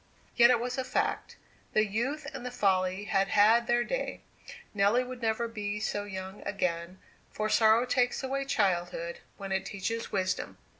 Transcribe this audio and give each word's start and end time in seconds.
Yet 0.35 0.49
it 0.49 0.59
was 0.59 0.79
a 0.79 0.83
fact; 0.83 1.37
the 1.73 1.85
youth 1.85 2.25
and 2.33 2.43
the 2.43 2.49
folly 2.49 3.03
had 3.03 3.27
had 3.27 3.67
their 3.67 3.83
day. 3.83 4.21
Nelly 4.73 5.03
would 5.03 5.21
never 5.21 5.47
be 5.47 5.79
so 5.79 6.05
young 6.05 6.41
again, 6.41 6.97
for 7.31 7.49
sorrow 7.49 7.85
takes 7.85 8.23
away 8.23 8.45
girlhood 8.45 9.19
when 9.37 9.51
it 9.51 9.63
teaches 9.63 10.11
wisdom. 10.11 10.57